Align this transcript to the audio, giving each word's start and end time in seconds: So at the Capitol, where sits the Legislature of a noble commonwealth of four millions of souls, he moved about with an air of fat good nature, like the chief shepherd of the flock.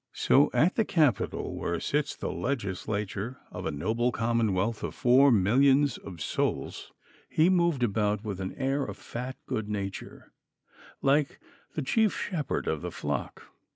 So 0.13 0.49
at 0.51 0.73
the 0.77 0.83
Capitol, 0.83 1.55
where 1.55 1.79
sits 1.79 2.15
the 2.15 2.31
Legislature 2.31 3.37
of 3.51 3.67
a 3.67 3.71
noble 3.71 4.11
commonwealth 4.11 4.81
of 4.81 4.95
four 4.95 5.31
millions 5.31 5.99
of 5.99 6.21
souls, 6.23 6.91
he 7.29 7.51
moved 7.51 7.83
about 7.83 8.23
with 8.25 8.41
an 8.41 8.53
air 8.55 8.83
of 8.83 8.97
fat 8.97 9.37
good 9.45 9.69
nature, 9.69 10.33
like 11.03 11.39
the 11.75 11.83
chief 11.83 12.17
shepherd 12.17 12.65
of 12.67 12.81
the 12.81 12.89
flock. 12.89 13.43